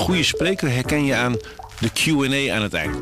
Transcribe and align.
goede 0.00 0.22
spreker 0.22 0.70
herken 0.70 1.04
je 1.04 1.14
aan 1.14 1.36
de 1.80 1.90
Q&A 1.92 2.54
aan 2.54 2.62
het 2.62 2.74
eind. 2.74 2.96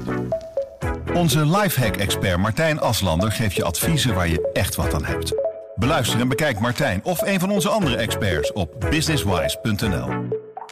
Onze 1.14 1.46
lifehack-expert 1.46 2.38
Martijn 2.38 2.80
Aslander 2.80 3.32
geeft 3.32 3.54
je 3.54 3.64
adviezen 3.64 4.14
waar 4.14 4.28
je 4.28 4.50
echt 4.52 4.74
wat 4.74 4.94
aan 4.94 5.04
hebt. 5.04 5.32
Beluister 5.74 6.20
en 6.20 6.28
bekijk 6.28 6.60
Martijn 6.60 7.04
of 7.04 7.20
een 7.22 7.40
van 7.40 7.50
onze 7.50 7.68
andere 7.68 7.96
experts 7.96 8.52
op 8.52 8.86
businesswise.nl. 8.90 10.08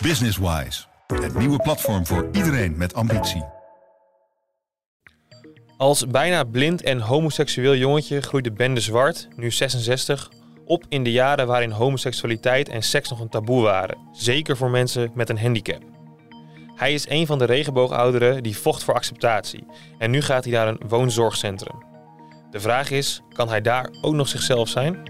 Businesswise, 0.03 0.85
het 1.07 1.39
nieuwe 1.39 1.59
platform 1.59 2.07
voor 2.07 2.29
iedereen 2.33 2.77
met 2.77 2.95
ambitie. 2.95 3.45
Als 5.77 6.07
bijna 6.07 6.45
blind 6.45 6.83
en 6.83 7.01
homoseksueel 7.01 7.77
jongetje 7.77 8.21
groeide 8.21 8.53
Ben 8.53 8.75
de 8.75 8.81
Zwart, 8.81 9.29
nu 9.37 9.51
66, 9.51 10.31
op 10.65 10.85
in 10.89 11.05
de 11.05 11.13
jaren 11.13 11.47
waarin 11.47 11.71
homoseksualiteit 11.71 12.69
en 12.69 12.83
seks 12.83 13.09
nog 13.09 13.21
een 13.21 13.29
taboe 13.29 13.63
waren, 13.63 13.99
zeker 14.13 14.57
voor 14.57 14.71
mensen 14.71 15.11
met 15.15 15.29
een 15.29 15.39
handicap. 15.39 15.96
Hij 16.77 16.95
is 16.95 17.09
een 17.09 17.27
van 17.27 17.39
de 17.39 17.45
regenboogouderen 17.45 18.43
die 18.43 18.57
vocht 18.57 18.85
voor 18.85 18.95
acceptatie 18.95 19.67
en 19.99 20.11
nu 20.11 20.23
gaat 20.23 20.45
hij 20.45 20.53
naar 20.53 20.69
een 20.69 20.81
woonzorgcentrum. 20.89 21.85
De 22.51 22.61
vraag 22.61 22.91
is, 22.91 23.23
kan 23.33 23.49
hij 23.49 23.61
daar 23.61 23.89
ook 24.01 24.15
nog 24.15 24.29
zichzelf 24.29 24.69
zijn? 24.69 25.03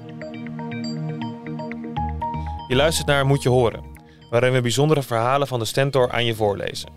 Je 2.69 2.75
luistert 2.75 3.07
naar 3.07 3.27
Moet 3.27 3.43
je 3.43 3.49
horen, 3.49 3.85
waarin 4.31 4.53
we 4.53 4.61
bijzondere 4.61 5.03
verhalen 5.03 5.47
van 5.47 5.59
de 5.59 5.65
Stentor 5.65 6.13
aan 6.13 6.25
je 6.25 6.35
voorlezen. 6.35 6.91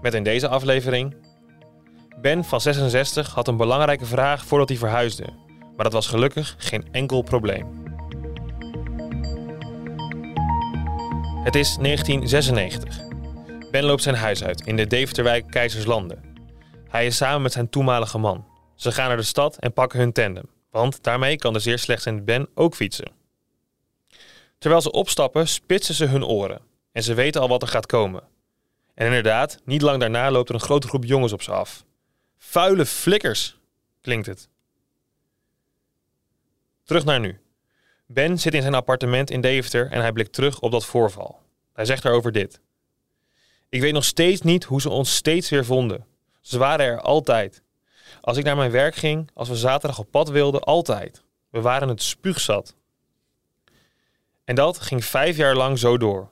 Met 0.00 0.14
in 0.14 0.24
deze 0.24 0.48
aflevering... 0.48 1.16
Ben 2.20 2.44
van 2.44 2.60
66 2.60 3.34
had 3.34 3.48
een 3.48 3.56
belangrijke 3.56 4.06
vraag 4.06 4.44
voordat 4.44 4.68
hij 4.68 4.78
verhuisde, 4.78 5.24
maar 5.76 5.84
dat 5.84 5.92
was 5.92 6.06
gelukkig 6.06 6.54
geen 6.58 6.88
enkel 6.92 7.22
probleem. 7.22 7.84
Het 11.44 11.54
is 11.54 11.76
1996. 11.80 13.05
Ben 13.76 13.84
loopt 13.84 14.02
zijn 14.02 14.14
huis 14.14 14.44
uit 14.44 14.66
in 14.66 14.76
de 14.76 14.86
Deventerwijk 14.86 15.50
Keizerslanden. 15.50 16.22
Hij 16.88 17.06
is 17.06 17.16
samen 17.16 17.42
met 17.42 17.52
zijn 17.52 17.68
toenmalige 17.68 18.18
man. 18.18 18.46
Ze 18.74 18.92
gaan 18.92 19.08
naar 19.08 19.16
de 19.16 19.22
stad 19.22 19.56
en 19.56 19.72
pakken 19.72 19.98
hun 19.98 20.12
tandem, 20.12 20.44
want 20.70 21.02
daarmee 21.02 21.36
kan 21.36 21.52
de 21.52 21.58
zeer 21.58 21.78
slechtziende 21.78 22.22
Ben 22.22 22.48
ook 22.54 22.74
fietsen. 22.74 23.12
Terwijl 24.58 24.82
ze 24.82 24.90
opstappen, 24.90 25.48
spitsen 25.48 25.94
ze 25.94 26.04
hun 26.04 26.24
oren 26.24 26.60
en 26.92 27.02
ze 27.02 27.14
weten 27.14 27.40
al 27.40 27.48
wat 27.48 27.62
er 27.62 27.68
gaat 27.68 27.86
komen. 27.86 28.22
En 28.94 29.06
inderdaad, 29.06 29.60
niet 29.64 29.82
lang 29.82 30.00
daarna 30.00 30.30
loopt 30.30 30.48
er 30.48 30.54
een 30.54 30.60
grote 30.60 30.88
groep 30.88 31.04
jongens 31.04 31.32
op 31.32 31.42
ze 31.42 31.52
af. 31.52 31.84
Vuile 32.38 32.86
flikkers, 32.86 33.58
klinkt 34.00 34.26
het. 34.26 34.48
Terug 36.84 37.04
naar 37.04 37.20
nu. 37.20 37.40
Ben 38.06 38.38
zit 38.38 38.54
in 38.54 38.62
zijn 38.62 38.74
appartement 38.74 39.30
in 39.30 39.40
Deventer 39.40 39.90
en 39.90 40.00
hij 40.00 40.12
blikt 40.12 40.32
terug 40.32 40.60
op 40.60 40.70
dat 40.70 40.86
voorval. 40.86 41.40
Hij 41.72 41.84
zegt 41.84 42.04
erover 42.04 42.32
dit. 42.32 42.60
Ik 43.68 43.80
weet 43.80 43.92
nog 43.92 44.04
steeds 44.04 44.40
niet 44.40 44.64
hoe 44.64 44.80
ze 44.80 44.90
ons 44.90 45.14
steeds 45.14 45.50
weer 45.50 45.64
vonden. 45.64 46.06
Ze 46.40 46.58
waren 46.58 46.86
er 46.86 47.00
altijd. 47.00 47.62
Als 48.20 48.36
ik 48.36 48.44
naar 48.44 48.56
mijn 48.56 48.70
werk 48.70 48.94
ging, 48.94 49.30
als 49.34 49.48
we 49.48 49.56
zaterdag 49.56 49.98
op 49.98 50.10
pad 50.10 50.28
wilden, 50.28 50.60
altijd. 50.60 51.24
We 51.50 51.60
waren 51.60 51.88
het 51.88 52.02
spuugzat. 52.02 52.74
En 54.44 54.54
dat 54.54 54.78
ging 54.78 55.04
vijf 55.04 55.36
jaar 55.36 55.56
lang 55.56 55.78
zo 55.78 55.96
door. 55.96 56.30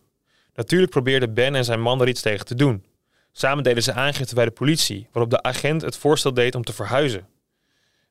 Natuurlijk 0.54 0.90
probeerden 0.90 1.34
Ben 1.34 1.54
en 1.54 1.64
zijn 1.64 1.80
man 1.80 2.00
er 2.00 2.08
iets 2.08 2.20
tegen 2.20 2.46
te 2.46 2.54
doen. 2.54 2.84
Samen 3.32 3.64
deden 3.64 3.82
ze 3.82 3.92
aangifte 3.92 4.34
bij 4.34 4.44
de 4.44 4.50
politie, 4.50 5.08
waarop 5.12 5.30
de 5.30 5.42
agent 5.42 5.82
het 5.82 5.96
voorstel 5.96 6.34
deed 6.34 6.54
om 6.54 6.64
te 6.64 6.72
verhuizen. 6.72 7.28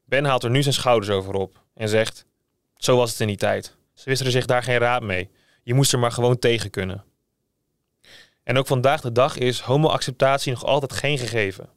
Ben 0.05 0.25
haalt 0.25 0.43
er 0.43 0.49
nu 0.49 0.61
zijn 0.61 0.73
schouders 0.73 1.11
over 1.11 1.33
op 1.33 1.61
en 1.73 1.89
zegt: 1.89 2.25
Zo 2.75 2.97
was 2.97 3.11
het 3.11 3.19
in 3.19 3.27
die 3.27 3.37
tijd. 3.37 3.75
Ze 3.93 4.03
wisten 4.05 4.25
er 4.25 4.31
zich 4.31 4.45
daar 4.45 4.63
geen 4.63 4.77
raad 4.77 5.01
mee. 5.01 5.29
Je 5.63 5.73
moest 5.73 5.93
er 5.93 5.99
maar 5.99 6.11
gewoon 6.11 6.39
tegen 6.39 6.69
kunnen. 6.69 7.03
En 8.43 8.57
ook 8.57 8.67
vandaag 8.67 9.01
de 9.01 9.11
dag 9.11 9.37
is 9.37 9.59
homoacceptatie 9.59 10.51
nog 10.51 10.65
altijd 10.65 10.93
geen 10.93 11.17
gegeven. 11.17 11.69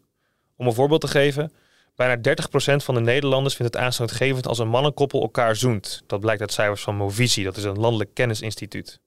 Om 0.56 0.66
een 0.66 0.74
voorbeeld 0.74 1.00
te 1.00 1.08
geven, 1.08 1.52
bijna 1.94 2.36
30% 2.72 2.76
van 2.76 2.94
de 2.94 3.00
Nederlanders 3.00 3.54
vindt 3.54 3.74
het 3.74 3.82
aanstootgevend 3.82 4.46
als 4.46 4.58
een 4.58 4.68
mannenkoppel 4.68 5.22
elkaar 5.22 5.56
zoent. 5.56 6.02
Dat 6.06 6.20
blijkt 6.20 6.40
uit 6.40 6.52
cijfers 6.52 6.82
van 6.82 6.96
Movisie, 6.96 7.44
dat 7.44 7.56
is 7.56 7.64
een 7.64 7.78
landelijk 7.78 8.14
kennisinstituut. 8.14 9.00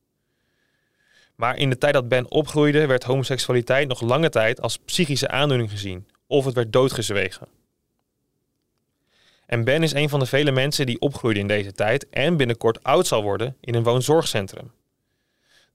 Maar 1.36 1.58
in 1.58 1.70
de 1.70 1.78
tijd 1.78 1.94
dat 1.94 2.08
Ben 2.08 2.32
opgroeide, 2.32 2.86
werd 2.86 3.04
homoseksualiteit 3.04 3.88
nog 3.88 4.02
lange 4.02 4.30
tijd 4.30 4.62
als 4.62 4.78
psychische 4.78 5.28
aandoening 5.28 5.70
gezien, 5.70 6.08
of 6.28 6.46
het 6.46 6.56
werd 6.56 6.74
doodgezwegen. 6.74 7.48
En 9.46 9.64
Ben 9.64 9.84
is 9.84 9.94
een 9.94 10.10
van 10.10 10.20
de 10.20 10.26
vele 10.26 10.52
mensen 10.52 10.86
die 10.86 11.00
opgroeide 11.00 11.40
in 11.40 11.48
deze 11.48 11.72
tijd 11.72 12.10
en 12.10 12.38
binnenkort 12.38 12.84
oud 12.84 13.08
zal 13.08 13.24
worden 13.24 13.58
in 13.62 13.76
een 13.76 13.84
woonzorgcentrum. 13.84 14.72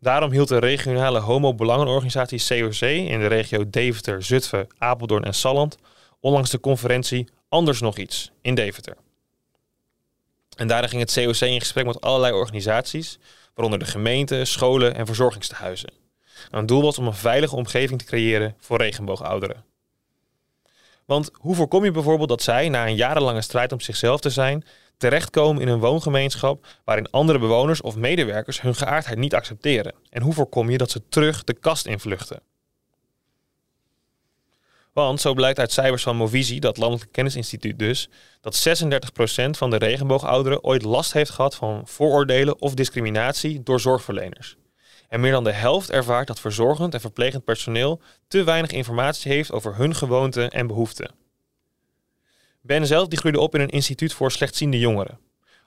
Daarom 0.05 0.31
hield 0.31 0.49
de 0.49 0.59
regionale 0.59 1.19
homo-belangenorganisatie 1.19 2.45
COC 2.49 2.81
in 2.81 3.19
de 3.19 3.27
regio 3.27 3.71
Deventer, 3.71 4.23
Zutphen, 4.23 4.67
Apeldoorn 4.79 5.25
en 5.25 5.35
Salland 5.35 5.77
onlangs 6.21 6.51
de 6.51 6.61
conferentie 6.61 7.29
Anders 7.49 7.81
nog 7.81 7.97
iets 7.97 8.31
in 8.43 8.55
Deventer. 8.55 8.97
En 10.57 10.67
daarin 10.67 10.89
ging 10.89 11.01
het 11.01 11.13
COC 11.13 11.49
in 11.49 11.61
gesprek 11.61 11.87
met 11.87 12.01
allerlei 12.01 12.33
organisaties, 12.33 13.19
waaronder 13.55 13.79
de 13.79 13.85
gemeente, 13.85 14.45
scholen 14.45 14.95
en 14.95 15.07
verzorgingstehuizen. 15.07 15.93
En 16.51 16.59
het 16.59 16.69
doel 16.69 16.83
was 16.83 16.99
om 16.99 17.07
een 17.07 17.15
veilige 17.15 17.57
omgeving 17.57 17.99
te 17.99 18.05
creëren 18.05 18.55
voor 18.59 18.79
regenboogouderen. 18.79 19.65
Want 21.07 21.31
hoe 21.33 21.55
voorkom 21.55 21.85
je 21.85 21.91
bijvoorbeeld 21.91 22.29
dat 22.29 22.43
zij, 22.43 22.69
na 22.69 22.87
een 22.87 22.97
jarenlange 22.97 23.43
strijd 23.43 23.73
om 23.73 23.81
zichzelf 23.81 24.21
te 24.21 24.31
zijn, 24.31 24.65
terechtkomen 24.97 25.63
in 25.63 25.69
een 25.69 25.79
woongemeenschap 25.79 26.67
waarin 26.85 27.11
andere 27.11 27.39
bewoners 27.39 27.81
of 27.81 27.97
medewerkers 27.97 28.61
hun 28.61 28.75
geaardheid 28.75 29.19
niet 29.19 29.35
accepteren? 29.35 29.95
En 30.11 30.23
hoe 30.23 30.33
voorkom 30.33 30.71
je 30.71 30.79
dat 30.79 30.91
ze 30.91 31.09
terug 31.09 31.45
de 31.45 31.55
kast 31.55 31.87
invluchten? 31.87 32.43
Want 34.93 35.21
zo 35.21 35.35
blijkt 35.35 35.59
uit 35.59 35.73
cijfers 35.73 36.03
van 36.03 36.17
Movisie, 36.17 36.61
dat 36.61 36.77
Landelijk 36.77 37.13
Kennisinstituut 37.13 37.79
dus, 37.79 38.09
dat 38.41 38.69
36% 38.69 39.51
van 39.51 39.71
de 39.71 39.77
regenboogouderen 39.77 40.65
ooit 40.65 40.83
last 40.83 41.13
heeft 41.13 41.31
gehad 41.31 41.55
van 41.55 41.83
vooroordelen 41.85 42.61
of 42.61 42.75
discriminatie 42.75 43.63
door 43.63 43.81
zorgverleners. 43.81 44.57
En 45.15 45.21
meer 45.21 45.33
dan 45.33 45.45
de 45.45 45.53
helft 45.53 45.91
ervaart 45.91 46.27
dat 46.27 46.41
verzorgend 46.41 46.95
en 46.95 47.01
verplegend 47.01 47.45
personeel 47.45 48.01
te 48.29 48.45
weinig 48.45 48.71
informatie 48.71 49.33
heeft 49.33 49.53
over 49.53 49.77
hun 49.77 49.95
gewoonten 49.95 50.51
en 50.51 50.67
behoeften. 50.67 51.15
Ben 52.61 52.87
zelf 52.87 53.09
die 53.09 53.19
groeide 53.19 53.41
op 53.41 53.55
in 53.55 53.61
een 53.61 53.69
instituut 53.69 54.13
voor 54.13 54.33
slechtziende 54.33 54.79
jongeren. 54.79 55.19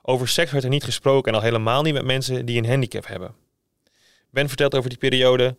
Over 0.01 0.27
seks 0.27 0.51
werd 0.51 0.63
er 0.63 0.69
niet 0.69 0.83
gesproken 0.83 1.31
en 1.31 1.37
al 1.37 1.43
helemaal 1.43 1.81
niet 1.81 1.93
met 1.93 2.05
mensen 2.05 2.45
die 2.45 2.57
een 2.57 2.69
handicap 2.69 3.07
hebben. 3.07 3.35
Ben 4.29 4.47
vertelt 4.47 4.75
over 4.75 4.89
die 4.89 4.99
periode. 4.99 5.55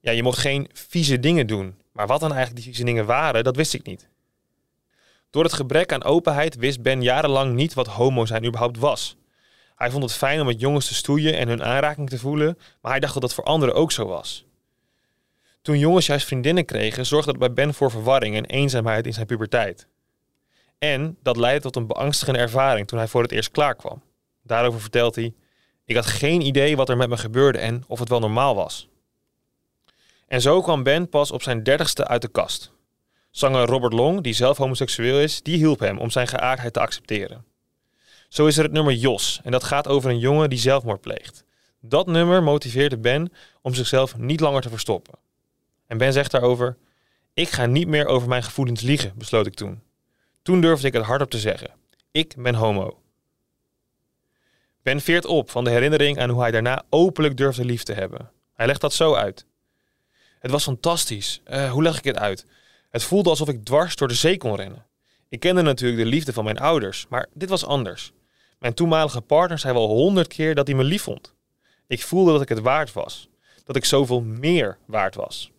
Ja, 0.00 0.10
je 0.10 0.22
mocht 0.22 0.38
geen 0.38 0.70
vieze 0.72 1.20
dingen 1.20 1.46
doen. 1.46 1.74
Maar 1.92 2.06
wat 2.06 2.20
dan 2.20 2.32
eigenlijk 2.32 2.64
die 2.64 2.74
vieze 2.74 2.84
dingen 2.84 3.06
waren, 3.06 3.44
dat 3.44 3.56
wist 3.56 3.74
ik 3.74 3.86
niet. 3.86 4.08
Door 5.30 5.44
het 5.44 5.52
gebrek 5.52 5.92
aan 5.92 6.04
openheid 6.04 6.56
wist 6.56 6.82
Ben 6.82 7.02
jarenlang 7.02 7.54
niet 7.54 7.74
wat 7.74 7.86
homo 7.86 8.26
zijn 8.26 8.44
überhaupt 8.44 8.78
was. 8.78 9.16
Hij 9.82 9.90
vond 9.90 10.02
het 10.02 10.12
fijn 10.12 10.40
om 10.40 10.46
met 10.46 10.60
jongens 10.60 10.86
te 10.86 10.94
stoeien 10.94 11.38
en 11.38 11.48
hun 11.48 11.62
aanraking 11.62 12.08
te 12.08 12.18
voelen, 12.18 12.58
maar 12.80 12.90
hij 12.90 13.00
dacht 13.00 13.12
dat 13.12 13.22
dat 13.22 13.34
voor 13.34 13.44
anderen 13.44 13.74
ook 13.74 13.92
zo 13.92 14.06
was. 14.06 14.44
Toen 15.62 15.78
jongens 15.78 16.06
juist 16.06 16.26
vriendinnen 16.26 16.64
kregen, 16.64 17.06
zorgde 17.06 17.30
dat 17.30 17.40
bij 17.40 17.52
Ben 17.52 17.74
voor 17.74 17.90
verwarring 17.90 18.36
en 18.36 18.44
eenzaamheid 18.44 19.06
in 19.06 19.12
zijn 19.12 19.26
puberteit. 19.26 19.86
En 20.78 21.16
dat 21.22 21.36
leidde 21.36 21.60
tot 21.60 21.76
een 21.76 21.86
beangstigende 21.86 22.38
ervaring 22.38 22.86
toen 22.86 22.98
hij 22.98 23.08
voor 23.08 23.22
het 23.22 23.32
eerst 23.32 23.50
klaar 23.50 23.74
kwam. 23.74 24.02
Daarover 24.42 24.80
vertelt 24.80 25.14
hij: 25.14 25.34
Ik 25.84 25.94
had 25.94 26.06
geen 26.06 26.40
idee 26.40 26.76
wat 26.76 26.88
er 26.88 26.96
met 26.96 27.08
me 27.08 27.16
gebeurde 27.16 27.58
en 27.58 27.84
of 27.86 27.98
het 27.98 28.08
wel 28.08 28.20
normaal 28.20 28.54
was. 28.54 28.88
En 30.26 30.40
zo 30.40 30.60
kwam 30.60 30.82
Ben 30.82 31.08
pas 31.08 31.30
op 31.30 31.42
zijn 31.42 31.62
dertigste 31.62 32.06
uit 32.06 32.22
de 32.22 32.28
kast. 32.28 32.72
Zanger 33.30 33.66
Robert 33.66 33.92
Long, 33.92 34.20
die 34.20 34.34
zelf 34.34 34.56
homoseksueel 34.56 35.20
is, 35.20 35.42
die 35.42 35.56
hielp 35.56 35.78
hem 35.78 35.98
om 35.98 36.10
zijn 36.10 36.28
geaardheid 36.28 36.72
te 36.72 36.80
accepteren. 36.80 37.51
Zo 38.32 38.46
is 38.46 38.56
er 38.56 38.62
het 38.62 38.72
nummer 38.72 38.94
Jos 38.94 39.40
en 39.44 39.50
dat 39.50 39.64
gaat 39.64 39.88
over 39.88 40.10
een 40.10 40.18
jongen 40.18 40.50
die 40.50 40.58
zelfmoord 40.58 41.00
pleegt. 41.00 41.44
Dat 41.80 42.06
nummer 42.06 42.42
motiveerde 42.42 42.98
Ben 42.98 43.32
om 43.62 43.74
zichzelf 43.74 44.16
niet 44.16 44.40
langer 44.40 44.62
te 44.62 44.68
verstoppen. 44.68 45.18
En 45.86 45.98
Ben 45.98 46.12
zegt 46.12 46.30
daarover: 46.30 46.76
Ik 47.34 47.48
ga 47.48 47.66
niet 47.66 47.88
meer 47.88 48.06
over 48.06 48.28
mijn 48.28 48.42
gevoelens 48.42 48.80
liegen, 48.80 49.12
besloot 49.16 49.46
ik 49.46 49.54
toen. 49.54 49.82
Toen 50.42 50.60
durfde 50.60 50.86
ik 50.86 50.92
het 50.92 51.04
hardop 51.04 51.30
te 51.30 51.38
zeggen. 51.38 51.70
Ik 52.10 52.34
ben 52.38 52.54
homo. 52.54 53.02
Ben 54.82 55.00
veert 55.00 55.24
op 55.24 55.50
van 55.50 55.64
de 55.64 55.70
herinnering 55.70 56.18
aan 56.18 56.30
hoe 56.30 56.40
hij 56.42 56.50
daarna 56.50 56.82
openlijk 56.88 57.36
durfde 57.36 57.64
lief 57.64 57.82
te 57.82 57.92
hebben. 57.92 58.30
Hij 58.54 58.66
legt 58.66 58.80
dat 58.80 58.92
zo 58.92 59.14
uit. 59.14 59.46
Het 60.38 60.50
was 60.50 60.62
fantastisch. 60.62 61.40
Uh, 61.46 61.70
hoe 61.70 61.82
leg 61.82 61.98
ik 61.98 62.04
het 62.04 62.18
uit? 62.18 62.46
Het 62.90 63.04
voelde 63.04 63.30
alsof 63.30 63.48
ik 63.48 63.64
dwars 63.64 63.96
door 63.96 64.08
de 64.08 64.14
zee 64.14 64.36
kon 64.36 64.56
rennen. 64.56 64.86
Ik 65.28 65.40
kende 65.40 65.62
natuurlijk 65.62 66.02
de 66.02 66.08
liefde 66.08 66.32
van 66.32 66.44
mijn 66.44 66.58
ouders, 66.58 67.06
maar 67.08 67.28
dit 67.34 67.48
was 67.48 67.64
anders. 67.64 68.12
Mijn 68.62 68.74
toenmalige 68.74 69.20
partner 69.20 69.58
zei 69.58 69.74
wel 69.74 69.88
honderd 69.88 70.26
keer 70.26 70.54
dat 70.54 70.66
hij 70.66 70.76
me 70.76 70.84
lief 70.84 71.02
vond. 71.02 71.34
Ik 71.86 72.02
voelde 72.02 72.32
dat 72.32 72.42
ik 72.42 72.48
het 72.48 72.60
waard 72.60 72.92
was. 72.92 73.28
Dat 73.64 73.76
ik 73.76 73.84
zoveel 73.84 74.20
meer 74.20 74.78
waard 74.86 75.14
was. 75.14 75.50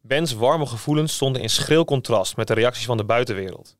Bens 0.00 0.32
warme 0.32 0.66
gevoelens 0.66 1.14
stonden 1.14 1.42
in 1.42 1.50
schril 1.50 1.84
contrast 1.84 2.36
met 2.36 2.46
de 2.46 2.54
reacties 2.54 2.84
van 2.84 2.96
de 2.96 3.04
buitenwereld. 3.04 3.76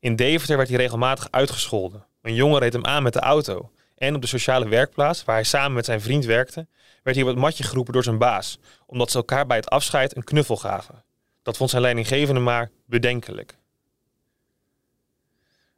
In 0.00 0.16
Deventer 0.16 0.56
werd 0.56 0.68
hij 0.68 0.78
regelmatig 0.78 1.28
uitgescholden. 1.30 2.06
Een 2.22 2.34
jongen 2.34 2.60
reed 2.60 2.72
hem 2.72 2.84
aan 2.84 3.02
met 3.02 3.12
de 3.12 3.20
auto. 3.20 3.70
En 3.96 4.14
op 4.14 4.20
de 4.20 4.26
sociale 4.26 4.68
werkplaats, 4.68 5.24
waar 5.24 5.34
hij 5.34 5.44
samen 5.44 5.72
met 5.72 5.84
zijn 5.84 6.00
vriend 6.00 6.24
werkte, 6.24 6.66
werd 7.02 7.16
hij 7.16 7.24
op 7.24 7.30
het 7.32 7.40
matje 7.40 7.64
geroepen 7.64 7.92
door 7.92 8.04
zijn 8.04 8.18
baas, 8.18 8.58
omdat 8.86 9.10
ze 9.10 9.16
elkaar 9.16 9.46
bij 9.46 9.56
het 9.56 9.68
afscheid 9.68 10.16
een 10.16 10.24
knuffel 10.24 10.56
gaven. 10.56 11.04
Dat 11.42 11.56
vond 11.56 11.70
zijn 11.70 11.82
leidinggevende 11.82 12.40
maar 12.40 12.70
bedenkelijk. 12.86 13.56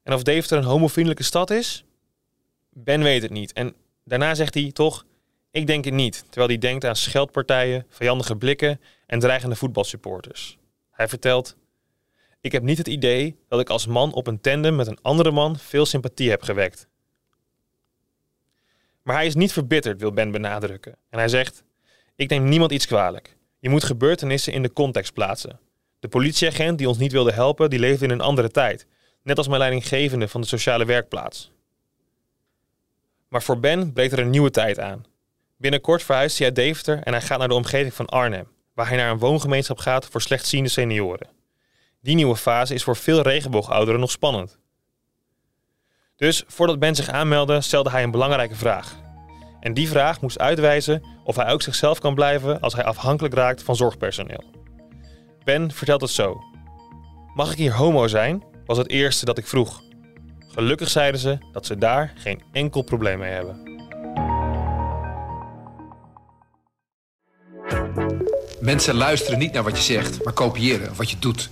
En 0.09 0.15
of 0.15 0.23
Deventer 0.23 0.59
een 0.59 0.65
homovriendelijke 0.65 1.25
stad 1.25 1.51
is? 1.51 1.85
Ben 2.71 3.03
weet 3.03 3.23
het 3.23 3.31
niet. 3.31 3.53
En 3.53 3.75
daarna 4.05 4.35
zegt 4.35 4.55
hij 4.55 4.71
toch, 4.73 5.05
ik 5.51 5.67
denk 5.67 5.85
het 5.85 5.95
niet, 5.95 6.25
terwijl 6.25 6.49
hij 6.49 6.59
denkt 6.59 6.85
aan 6.85 6.97
scheldpartijen, 6.97 7.87
vijandige 7.89 8.37
blikken 8.37 8.81
en 9.07 9.19
dreigende 9.19 9.57
voetbalsupporters. 9.57 10.59
Hij 10.91 11.09
vertelt, 11.09 11.57
ik 12.41 12.53
heb 12.53 12.63
niet 12.63 12.79
het 12.79 12.89
idee 12.89 13.39
dat 13.49 13.61
ik 13.61 13.71
als 13.71 13.87
man 13.87 14.13
op 14.13 14.27
een 14.27 14.41
tandem 14.41 14.77
met 14.77 14.87
een 14.87 14.99
andere 15.03 15.31
man 15.31 15.59
veel 15.59 15.87
sympathie 15.87 16.31
heb 16.31 16.43
gewekt. 16.43 16.89
Maar 19.03 19.17
hij 19.17 19.27
is 19.27 19.35
niet 19.35 19.53
verbitterd, 19.53 20.01
wil 20.01 20.13
Ben 20.13 20.31
benadrukken. 20.31 20.97
En 21.11 21.19
hij 21.19 21.29
zegt, 21.29 21.63
ik 22.17 22.31
neem 22.31 22.49
niemand 22.49 22.73
iets 22.73 22.87
kwalijk. 22.87 23.37
Je 23.59 23.69
moet 23.69 23.85
gebeurtenissen 23.85 24.53
in 24.53 24.63
de 24.63 24.73
context 24.73 25.13
plaatsen. 25.13 25.61
De 25.99 26.09
politieagent 26.09 26.79
die 26.79 26.89
ons 26.89 26.99
niet 26.99 27.13
wilde 27.13 27.33
helpen, 27.33 27.71
die 27.71 27.79
leefde 27.79 28.05
in 28.05 28.11
een 28.11 28.21
andere 28.21 28.51
tijd. 28.51 28.87
Net 29.29 29.39
als 29.39 29.49
mijn 29.49 29.61
leidinggevende 29.61 30.29
van 30.29 30.41
de 30.41 30.47
sociale 30.47 30.85
werkplaats. 30.85 31.51
Maar 33.29 33.43
voor 33.43 33.61
Ben 33.61 33.93
breekt 33.93 34.13
er 34.13 34.19
een 34.19 34.31
nieuwe 34.31 34.51
tijd 34.51 34.81
aan. 34.81 35.05
Binnenkort 35.57 36.03
verhuist 36.03 36.39
hij 36.39 36.47
uit 36.47 36.57
Deventer 36.57 37.03
en 37.03 37.13
hij 37.13 37.23
gaat 37.23 37.39
naar 37.39 37.49
de 37.49 37.55
omgeving 37.55 37.95
van 37.95 38.07
Arnhem, 38.07 38.49
waar 38.75 38.89
hij 38.89 38.97
naar 38.97 39.11
een 39.11 39.19
woongemeenschap 39.19 39.79
gaat 39.79 40.07
voor 40.07 40.21
slechtziende 40.23 40.69
senioren. 40.69 41.29
Die 42.01 42.15
nieuwe 42.15 42.37
fase 42.37 42.75
is 42.75 42.83
voor 42.83 42.97
veel 42.97 43.23
regenboogouderen 43.23 44.01
nog 44.01 44.11
spannend. 44.11 44.59
Dus 46.17 46.45
voordat 46.47 46.79
Ben 46.79 46.95
zich 46.95 47.09
aanmeldde, 47.09 47.61
stelde 47.61 47.91
hij 47.91 48.03
een 48.03 48.11
belangrijke 48.11 48.57
vraag. 48.57 48.97
En 49.61 49.75
die 49.75 49.89
vraag 49.89 50.21
moest 50.21 50.39
uitwijzen 50.39 51.03
of 51.25 51.37
hij 51.37 51.53
ook 51.53 51.63
zichzelf 51.63 51.99
kan 51.99 52.15
blijven 52.15 52.61
als 52.61 52.75
hij 52.75 52.85
afhankelijk 52.85 53.35
raakt 53.35 53.63
van 53.63 53.77
zorgpersoneel. 53.77 54.45
Ben 55.45 55.73
vertelt 55.73 56.01
het 56.01 56.11
zo. 56.11 56.41
Mag 57.35 57.53
ik 57.53 57.59
hier 57.59 57.75
homo 57.75 58.07
zijn? 58.07 58.48
Was 58.69 58.79
het 58.79 58.89
eerste 58.91 59.25
dat 59.25 59.39
ik 59.39 59.47
vroeg. 59.47 59.83
Gelukkig 60.49 60.89
zeiden 60.89 61.21
ze 61.21 61.39
dat 61.53 61.67
ze 61.67 61.79
daar 61.79 62.13
geen 62.17 62.43
enkel 62.53 62.83
probleem 62.83 63.19
mee 63.19 63.33
hebben. 63.33 63.67
Mensen 68.61 68.95
luisteren 68.95 69.39
niet 69.39 69.53
naar 69.53 69.63
wat 69.63 69.77
je 69.77 69.83
zegt, 69.83 70.25
maar 70.25 70.33
kopiëren 70.33 70.97
wat 70.97 71.11
je 71.11 71.19
doet. 71.19 71.51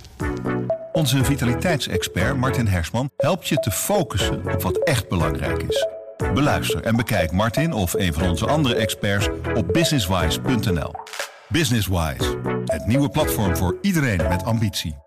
Onze 0.91 1.23
vitaliteitsexpert 1.23 2.37
Martin 2.37 2.67
Hersman 2.67 3.09
helpt 3.17 3.47
je 3.47 3.55
te 3.55 3.71
focussen 3.71 4.53
op 4.53 4.61
wat 4.61 4.77
echt 4.83 5.09
belangrijk 5.09 5.63
is. 5.63 5.87
Beluister 6.33 6.83
en 6.83 6.95
bekijk 6.95 7.31
Martin 7.31 7.73
of 7.73 7.93
een 7.93 8.13
van 8.13 8.29
onze 8.29 8.47
andere 8.47 8.75
experts 8.75 9.29
op 9.55 9.73
businesswise.nl. 9.73 10.91
Businesswise, 11.49 12.37
het 12.65 12.85
nieuwe 12.85 13.09
platform 13.09 13.55
voor 13.55 13.77
iedereen 13.81 14.27
met 14.27 14.43
ambitie. 14.43 15.06